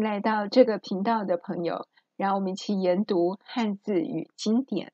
[0.00, 1.86] 来到这个频道的朋友，
[2.16, 4.92] 让我们一起研读汉字与经典。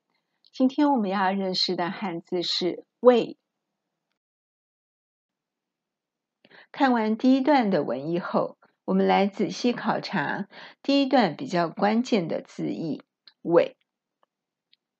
[0.51, 3.37] 今天我们要认识的汉字是“为”。
[6.71, 10.47] 看完第一段的文意后，我们来仔细考察
[10.81, 13.03] 第一段比较关键的字义
[13.41, 13.77] “为”。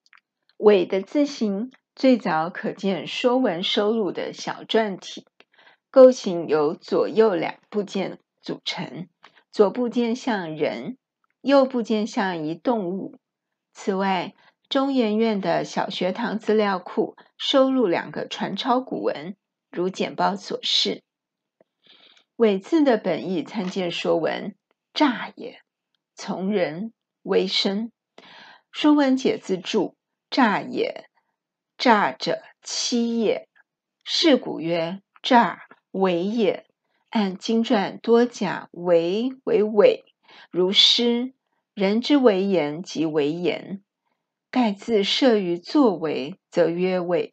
[0.58, 5.26] “为”的字形最早可见《说文》收录的小篆体，
[5.90, 9.08] 构形由左右两部件组成。
[9.56, 10.98] 左部件像人，
[11.40, 13.16] 右部件像一动物。
[13.72, 14.34] 此外，
[14.68, 19.38] 中研院的小学堂资料库收录两个传抄古文，
[19.72, 21.04] 如简报所示。
[22.36, 24.50] “伪”字的本义参见《说文》，
[24.94, 25.62] 诈也，
[26.16, 26.92] 从人
[27.22, 27.94] 为生。
[28.74, 29.92] 《说文解字注》
[30.30, 31.10] ：“诈也，
[31.78, 33.48] 诈者欺也。
[34.04, 36.66] 是古曰：‘诈为也。’”
[37.16, 40.04] 按经传多假为为伪，
[40.52, 41.34] 如诗
[41.74, 43.82] “人之为言即为言”，
[44.52, 47.32] 盖自设于作为，则曰为。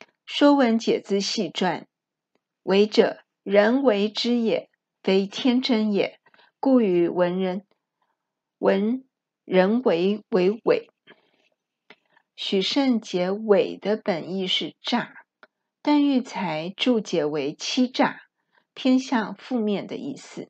[0.24, 1.82] 《说文解字细传》
[2.64, 4.70] ：“为者，人为之也，
[5.02, 6.18] 非天真也。
[6.58, 7.66] 故与文人
[8.56, 9.04] 文
[9.44, 10.88] 人为为伪。”
[12.36, 15.12] 许慎解“伪”的本意是诈，
[15.82, 18.22] 段玉裁注解为欺诈。
[18.74, 20.48] 偏向负面的意思，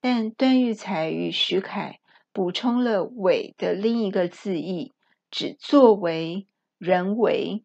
[0.00, 2.00] 但段玉裁与许凯
[2.32, 4.92] 补充了“伪”的另一个字义，
[5.30, 6.46] 指作为、
[6.78, 7.62] 人为。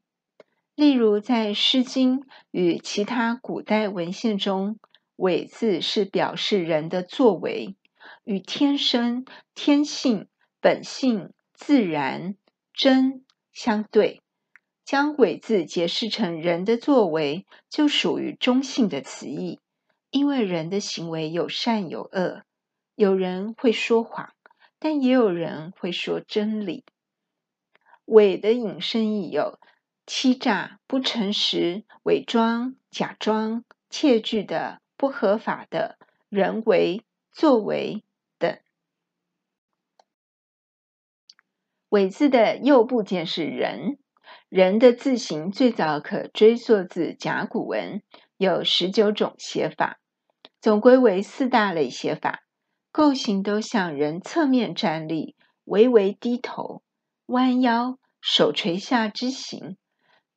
[0.75, 2.19] 例如，在《诗经》
[2.51, 4.77] 与其他古代文献中
[5.15, 7.77] ，“伪”字是表示人的作为，
[8.25, 10.27] 与天生、天性、
[10.59, 12.35] 本性、自然、
[12.73, 13.23] 真
[13.53, 14.21] 相对。
[14.83, 19.59] 将“为”字解释成人的作为，就属于中性的词义。
[20.09, 22.43] 因为人的行为有善有恶，
[22.95, 24.33] 有人会说谎，
[24.79, 26.85] 但也有人会说真理。
[28.05, 29.59] 伪的引申义有
[30.05, 35.97] 欺诈、不诚实、伪装、假装、窃据的、不合法的、
[36.29, 38.03] 人为、作为
[38.37, 38.59] 等。
[41.89, 43.97] 伪字的右部件是人，
[44.55, 48.01] 人的字形最早可追溯至甲骨文，
[48.37, 49.99] 有十九种写法。
[50.61, 52.39] 总归为四大类写法，
[52.93, 55.35] 构型都像人侧面站立、
[55.65, 56.83] 微微低头、
[57.25, 59.75] 弯腰、手垂下之形。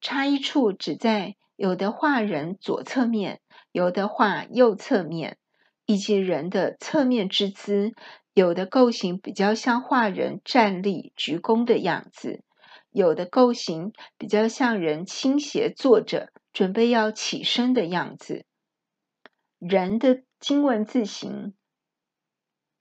[0.01, 3.41] 差异处只在有的画人左侧面，
[3.71, 5.39] 有的画右侧面，
[5.87, 7.93] 以及人的侧面之姿。
[8.35, 12.43] 有的构型比较像画人站立鞠躬的样子，
[12.91, 18.45] 有的构型比较像人倾斜坐着，准备要起身的样子。
[19.59, 21.55] 人的经文字形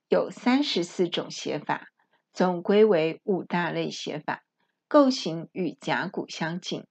[0.08, 1.88] 有三十四种写法，
[2.32, 4.44] 总归为五大类写法，
[4.88, 6.84] 构型与甲骨相近，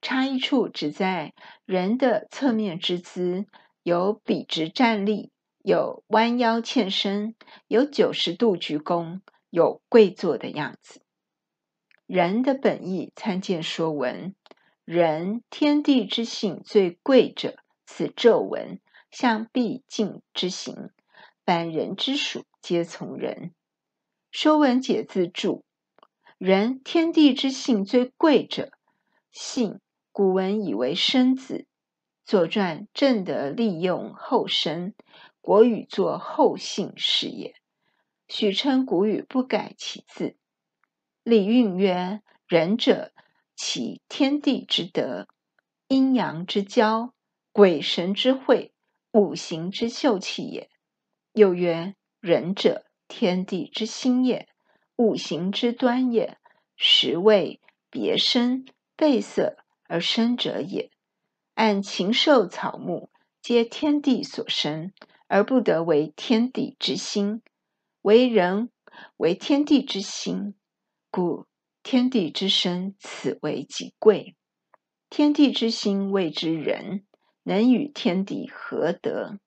[0.00, 1.34] 差异处只在
[1.64, 3.46] 人的侧面之姿，
[3.82, 5.32] 有笔直站立，
[5.62, 7.34] 有弯腰欠身，
[7.66, 11.03] 有九十度鞠躬，有跪坐的样子。
[12.06, 14.34] 人的本义参见说文，
[14.84, 17.56] 人天地之性最贵者，
[17.86, 18.80] 此纣文。
[19.10, 20.90] 象必敬之行，
[21.46, 23.36] 凡人之属皆从人。
[24.32, 25.64] 《说文解字注》：
[26.36, 28.72] 人天地之性最贵者，
[29.30, 29.78] 性
[30.10, 31.58] 古文以为生子，
[32.24, 34.94] 《左传》正德利用后生，
[35.40, 37.54] 国语作后姓是也。
[38.26, 40.36] 许称古语不改其字。
[41.24, 43.10] 礼运曰：人者，
[43.56, 45.26] 其天地之德，
[45.88, 47.14] 阴阳之交，
[47.50, 48.74] 鬼神之会。
[49.10, 50.68] 五行之秀气也。
[51.32, 54.46] 又曰：人者，天地之心也，
[54.96, 56.36] 五行之端也。
[56.76, 59.56] 十味别生，备色
[59.88, 60.90] 而生者也。
[61.54, 63.08] 按禽兽草木，
[63.40, 64.92] 皆天地所生，
[65.26, 67.40] 而不得为天地之心。
[68.02, 68.68] 为人
[69.16, 70.54] 为天地之心，
[71.16, 71.46] 故
[71.84, 74.34] 天地之生，此为己贵。
[75.08, 77.06] 天地之心谓之人。
[77.44, 79.38] 能与天地合德，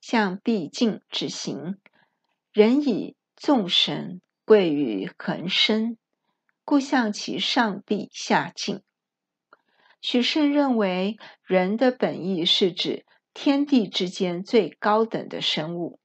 [0.00, 1.80] 象必敬之行。
[2.52, 5.96] 人以众神贵于恒生，
[6.64, 8.82] 故象其上必下敬。
[10.00, 15.98] 许慎认为，人的本意是指天地之间最高等的生物。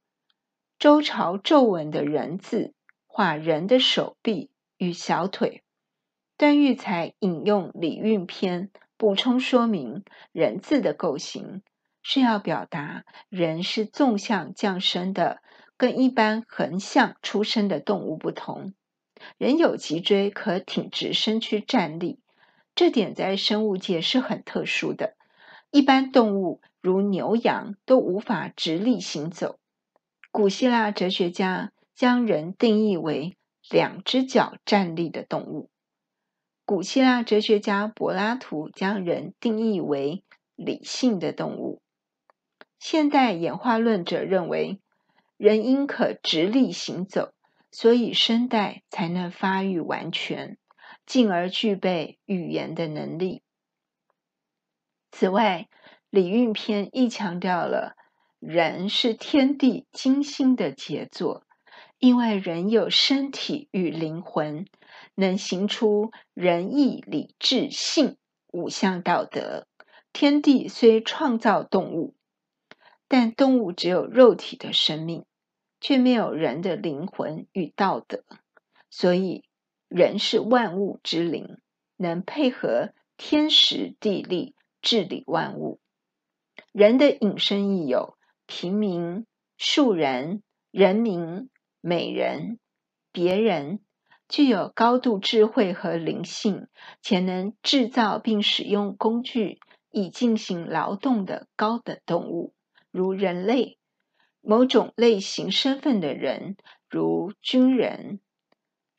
[0.80, 2.74] 周朝纣文的人字
[3.06, 5.62] 画人的手臂与小腿。
[6.36, 8.68] 段玉裁引用《礼运篇》。
[8.98, 10.04] 补充说明，
[10.34, 11.62] 人字的构型
[12.04, 15.42] 是要表达人是纵向降生的
[15.78, 18.74] 跟一般横向出生的动物不同，
[19.38, 22.20] 人有脊椎可挺直身躯站立，
[22.76, 25.16] 这点在生物界是很特殊的。
[25.72, 29.60] 一般动物如牛羊都无法直立行走。
[30.30, 33.38] 古希腊哲学家将人定义为
[33.70, 35.70] 两只脚站立的动物。
[36.66, 40.24] 古希腊哲学家柏拉图将人定义为
[40.56, 41.82] 理性的动物。
[42.78, 44.80] 现代演化论者认为，
[45.36, 47.34] 人因可直立行走，
[47.72, 50.58] 所以声带才能发育完全，
[51.06, 53.44] 进而具备语言的能力。
[55.12, 55.68] 此外，
[56.10, 57.96] 《礼运篇》亦强调了
[58.40, 61.44] 人是天地精心的杰作，
[62.00, 64.66] 因为人有身体与灵魂，
[65.16, 68.18] 能行出仁义礼智信
[68.52, 69.68] 五项道德。
[70.12, 72.16] 天地虽创造动物。
[73.12, 75.26] 但动物只有肉体的生命，
[75.82, 78.24] 却没有人的灵魂与道德，
[78.92, 79.44] 所以
[79.88, 81.58] 人是万物之灵，
[81.98, 84.54] 能配合天时地利
[84.84, 85.80] 治理万物。
[86.72, 88.16] 人的引申义有
[88.46, 89.26] 平民、
[89.58, 91.50] 庶人、人民、
[91.82, 92.60] 美人、
[93.12, 93.80] 别人，
[94.28, 96.68] 具有高度智慧和灵性，
[97.02, 99.60] 且能制造并使用工具
[99.90, 102.54] 以进行劳动的高等动物。
[102.92, 103.78] 如人类，
[104.42, 106.58] 某种类型身份的人，
[106.90, 108.20] 如军人，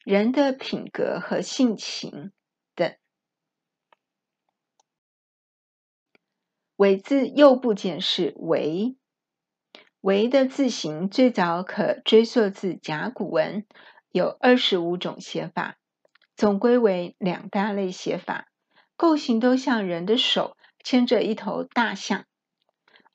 [0.05, 2.33] 人的品格和性情
[2.75, 2.95] 等。
[6.77, 8.97] 韦字右部简是为，
[10.01, 13.67] 维的字形最早可追溯至甲骨文，
[14.11, 15.77] 有二十五种写法，
[16.37, 18.47] 总归为两大类写法，
[18.97, 22.25] 构型都像人的手牵着一头大象。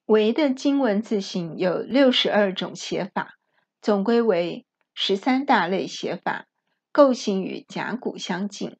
[0.05, 3.33] 维的金文字形有六十二种写法，
[3.81, 6.45] 总归为十三大类写法，
[6.91, 8.77] 构型与甲骨相近。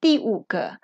[0.00, 0.78] 第五个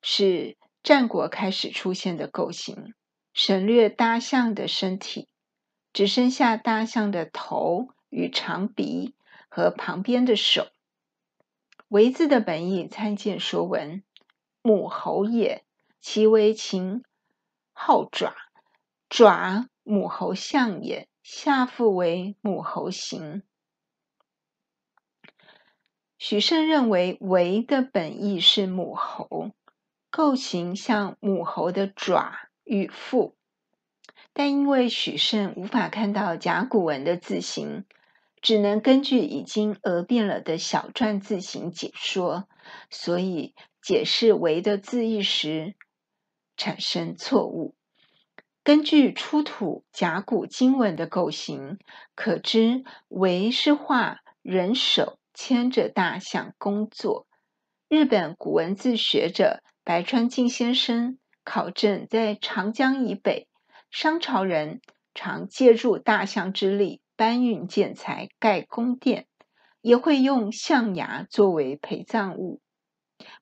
[0.00, 2.94] 是战国开始出现的构型，
[3.34, 5.26] 省略大象的身体，
[5.92, 9.14] 只剩下大象的头与长鼻
[9.48, 10.68] 和旁边的手。
[11.88, 13.98] 为字的本义参见《说文》：
[14.62, 15.64] 母猴也，
[16.00, 17.02] 其为禽，
[17.72, 18.34] 好爪。
[19.08, 23.42] 爪，母猴象也，下腹为母猴形。
[26.16, 29.50] 许慎认为为的本义是母猴，
[30.10, 33.34] 构型像母猴的爪与腹，
[34.32, 37.84] 但因为许慎无法看到甲骨文的字形，
[38.40, 42.48] 只能根据已经讹变了的小篆字形解说，
[42.90, 45.74] 所以解释为的字义时
[46.56, 47.74] 产生错误。
[48.62, 51.78] 根据出土甲骨金文的构型，
[52.14, 57.26] 可知为是画人手牵着大象工作。
[57.88, 63.48] 日本古文字学者白川静先生考证，在长江以北，
[63.90, 64.80] 商朝人
[65.14, 69.26] 常借助大象之力搬运建材、盖宫殿，
[69.80, 72.60] 也会用象牙作为陪葬物。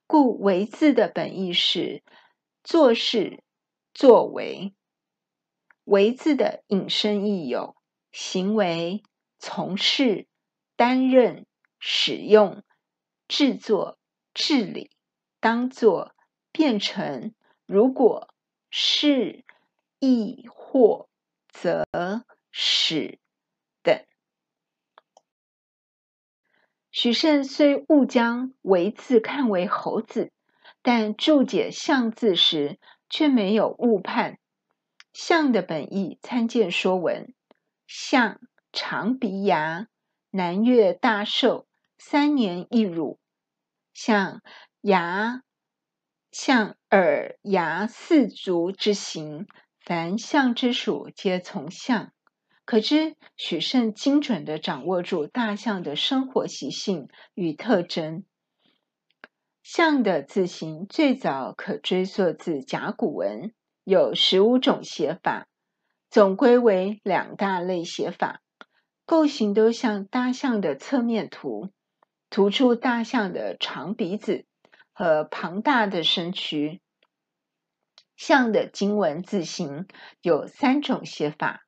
[0.07, 2.03] 故为字的本意是
[2.63, 3.43] 做事
[3.93, 4.73] 作为。
[5.83, 7.75] 为字的引申义有
[8.11, 9.03] 行为、
[9.37, 10.27] 从事、
[10.75, 11.45] 担任、
[11.79, 12.63] 使用、
[13.27, 13.97] 制作、
[14.33, 14.91] 治理、
[15.39, 16.15] 当作、
[16.51, 17.33] 变成、
[17.65, 18.33] 如果、
[18.69, 19.45] 是、
[19.99, 21.09] 亦、或、
[21.47, 21.85] 则、
[22.51, 23.19] 使
[23.83, 24.05] 等。
[26.91, 30.31] 许慎虽误将为字看为猴子，
[30.81, 32.79] 但注解象字时
[33.09, 34.39] 却没有误判。
[35.13, 37.25] 象的本意参见《说文》：
[37.87, 38.39] 象，
[38.71, 39.87] 长鼻牙，
[40.29, 43.19] 南越大兽，三年一乳。
[43.93, 44.41] 象
[44.81, 45.43] 牙，
[46.31, 49.47] 象耳牙四足之形，
[49.89, 52.11] 凡象之属皆从象。
[52.63, 58.23] 可知许慎精准地掌握住大象的生活习性与特征。
[59.63, 63.51] 象的字形最早可追溯至甲骨文。
[63.83, 65.47] 有十五种写法，
[66.11, 68.43] 总归为两大类写法，
[69.07, 71.71] 构型都像大象的侧面图，
[72.29, 74.45] 突出大象的长鼻子
[74.93, 76.79] 和庞大的身躯。
[78.19, 79.87] 象的金文字形
[80.21, 81.65] 有三种写法，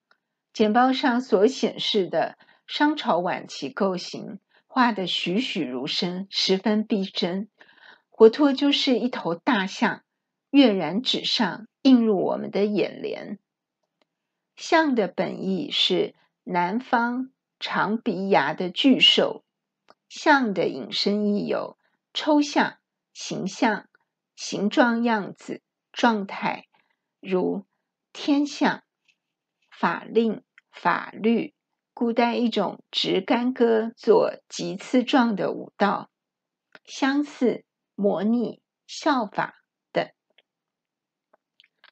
[0.52, 7.48] 简报上所显示的商朝晚期构型画得栩栩如生，十分逼真，
[8.10, 10.04] 活脱就是一头大象。
[10.50, 13.40] 跃然纸上，映入我们的眼帘。
[14.58, 17.32] 象的本义是南方
[17.62, 19.46] 长鼻牙的巨兽。
[20.10, 21.78] 象的引申义有
[22.14, 22.76] 抽象、
[23.14, 23.88] 形象、
[24.36, 26.68] 形状、样子、状态，
[27.20, 27.66] 如
[28.14, 28.84] 天象、
[29.70, 31.54] 法令、法律。
[31.94, 36.10] 古代一种执干戈做棘刺状的舞蹈，
[36.86, 39.56] 相似、模拟、效法
[39.92, 40.10] 等。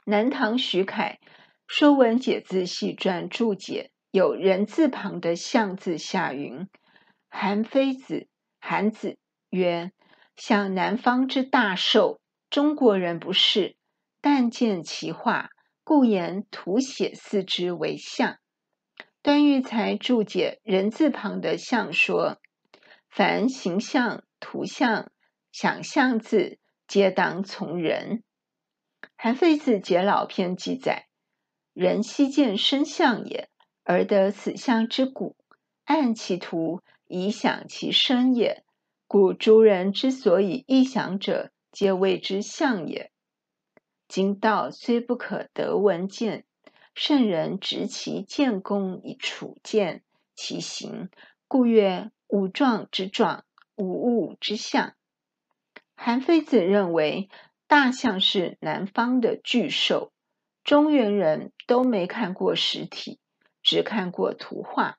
[0.05, 1.19] 南唐徐凯
[1.67, 6.67] 《说文解字系传》注解有人字旁的象字下云
[7.29, 8.27] ：“韩非子，
[8.59, 9.91] 韩子曰：
[10.35, 13.75] 向南方之大兽，中国人不是，
[14.21, 15.49] 但见其画，
[15.83, 18.37] 故言图写似之为象。”
[19.21, 22.39] 段玉才注解人字旁的象说
[23.09, 25.11] ：“凡形象、图像、
[25.51, 28.23] 想象字，皆当从人。”
[29.17, 31.07] 韩非子解老篇记载
[31.73, 33.49] ：“人希见身象也，
[33.83, 35.35] 而得此象之骨，
[35.83, 38.63] 按其图以想其身也。
[39.07, 43.11] 故诸人之所以异想者，皆谓之象也。
[44.09, 46.43] 今道虽不可得闻见。”
[46.95, 50.03] 圣人执其见功以处见
[50.35, 51.09] 其形，
[51.47, 53.45] 故曰无状之状，
[53.77, 54.95] 无物之象。
[55.95, 57.29] 韩非子认为
[57.67, 60.11] 大象是南方的巨兽，
[60.65, 63.19] 中原人都没看过实体，
[63.63, 64.97] 只看过图画，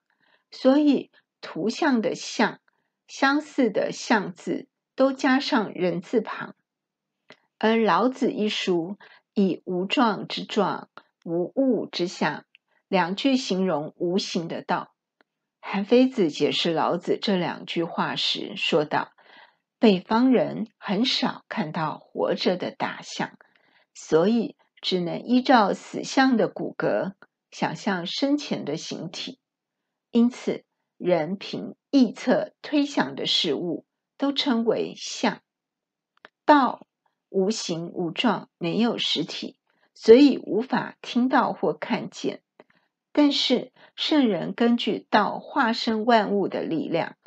[0.50, 1.10] 所以
[1.42, 2.60] 图像的像、
[3.08, 6.54] 相似的象字都加上人字旁。
[7.62, 8.96] 而老子一书
[9.34, 10.88] 以无状之状。
[11.22, 12.46] 无物之象，
[12.88, 14.94] 两句形容无形的道。
[15.60, 19.12] 韩非子解释老子这两句话时说道
[19.78, 23.36] ：“北方人很少看到活着的大象，
[23.92, 27.12] 所以只能依照死象的骨骼
[27.50, 29.38] 想象生前的形体。
[30.10, 30.64] 因此，
[30.96, 33.84] 人凭臆测推想的事物
[34.16, 35.42] 都称为象。
[36.46, 36.86] 道
[37.30, 39.56] 无形无状，没有实体。”
[39.92, 42.42] 所以无法听到或看见，
[43.12, 47.18] 但是圣人根据道化身万物的力量，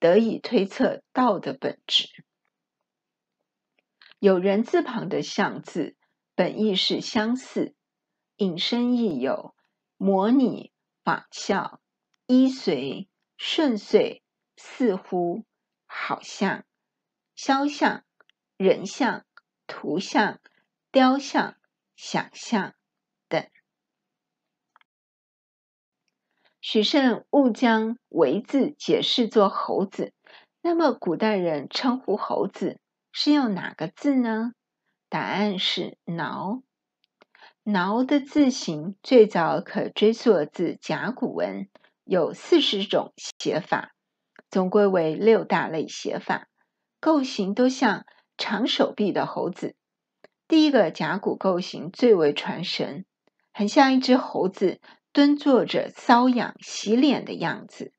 [0.00, 2.08] 得以推测道的本质。
[4.18, 5.94] 有人字旁的象字，
[6.34, 7.76] 本意是相似，
[8.36, 9.54] 引申意有
[9.96, 10.72] 模拟、
[11.04, 11.80] 仿效、
[12.26, 14.24] 依随、顺遂、
[14.56, 15.44] 似乎、
[15.86, 16.64] 好像、
[17.36, 18.02] 肖像、
[18.56, 19.24] 人像、
[19.66, 20.40] 图像、
[20.90, 21.56] 雕像。
[21.98, 22.74] 想象
[23.26, 23.48] 等。
[26.60, 30.12] 许慎误将“为”字解释作猴子，
[30.60, 32.78] 那么古代人称呼猴子
[33.12, 34.52] 是用哪个字呢？
[35.08, 36.62] 答案是“挠”。
[37.64, 41.70] 挠的字形最早可追溯至甲骨文，
[42.04, 43.94] 有四十种写法，
[44.50, 46.46] 总归为六大类写法，
[47.00, 48.04] 构型都像
[48.36, 49.74] 长手臂的猴子。
[50.48, 53.04] 第一个甲骨构型最为传神，
[53.52, 54.80] 很像一只猴子
[55.12, 57.92] 蹲坐着搔痒洗脸的样子，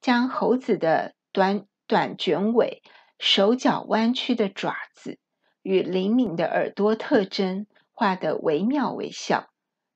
[0.00, 2.82] 将猴子的短短卷尾、
[3.18, 5.18] 手脚弯曲的爪子
[5.62, 9.50] 与灵敏的耳朵特征画得惟妙惟肖，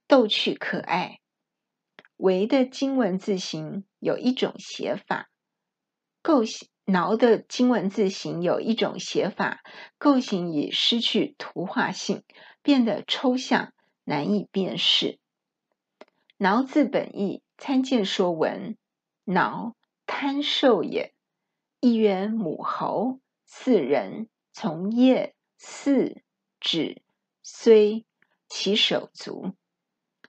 [0.06, 1.18] 逗趣可爱。
[2.16, 5.28] 为的金文字形有一种写法，
[6.22, 6.68] 构型。
[6.86, 9.62] 挠的金文字形有一种写法，
[9.96, 12.22] 构型已失去图画性，
[12.62, 13.72] 变得抽象，
[14.04, 15.18] 难以辨识。
[16.36, 18.74] 挠字本义参见《说文》，
[19.24, 19.74] 挠，
[20.04, 21.14] 贪兽也，
[21.80, 26.22] 一曰母猴，四人，从叶，四，
[26.60, 27.00] 指，
[27.42, 28.04] 虽，
[28.46, 29.54] 其手足。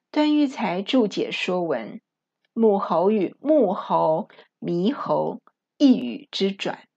[0.09, 1.95] 段玉裁注解《说文》，
[2.53, 4.29] 母猴与木猴、
[4.61, 5.41] 猕猴。
[5.77, 6.87] 一语之转，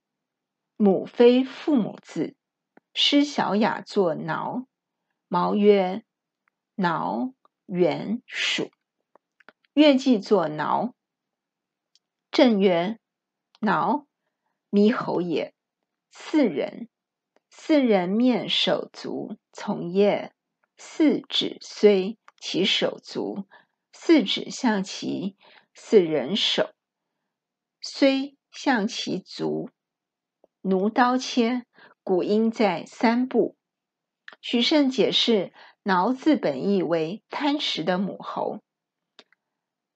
[0.76, 2.37] 母非父母字，
[2.94, 4.68] 施小雅作挠。
[5.26, 6.04] 毛曰：
[6.76, 7.35] 挠，
[7.66, 8.70] 猿属。
[9.75, 10.94] 乐记作挠。
[12.30, 13.00] 正曰：
[13.58, 14.06] 挠，
[14.70, 15.54] 猕猴也，
[16.12, 16.88] 四人，
[17.50, 20.32] 四人面手足从业
[20.76, 23.49] 四指虽其手足，
[23.92, 25.37] 四指象其
[25.75, 26.73] 似人手，
[27.80, 28.38] 虽。
[28.60, 29.70] 象其足，
[30.62, 31.64] 奴刀切，
[32.02, 33.56] 古音在三部。
[34.40, 35.52] 许慎解释
[35.84, 38.58] “挠”字本义为贪食的母猴。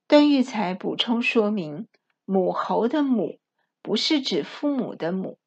[0.07, 1.88] 段玉裁补充说明
[2.25, 3.40] ：“母猴的‘母’
[3.83, 5.40] 不是指父母的‘母’，‘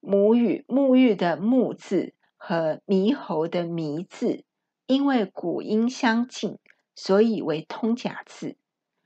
[0.00, 4.46] 母’与沐浴的‘沐’字和猕猴的‘猕’字，
[4.86, 6.58] 因为古音相近，
[6.94, 8.56] 所以为通假字。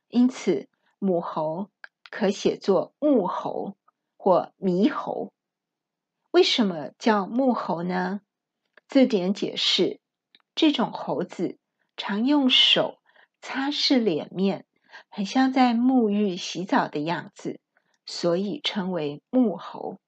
[0.06, 0.68] 因此。”
[1.00, 1.68] 母猴
[2.14, 3.76] 可写作木猴
[4.16, 5.32] 或猕猴。
[6.30, 8.20] 为什么叫木猴呢？
[8.86, 10.00] 字典解释，
[10.54, 11.58] 这种猴子
[11.96, 13.00] 常用手
[13.40, 14.64] 擦拭脸面，
[15.08, 17.58] 很像在沐浴洗澡的样子，
[18.06, 19.98] 所以称为木猴。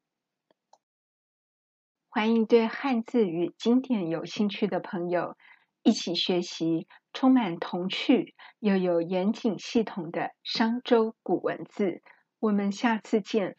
[2.09, 5.37] 欢迎对汉字与经典有兴趣的朋友
[5.83, 6.87] 一起学习
[7.19, 12.03] 充满童趣又有严谨系统的商周古文字。
[12.39, 13.57] 我们下次见。